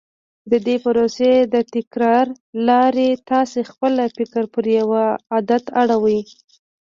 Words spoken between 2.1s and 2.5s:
له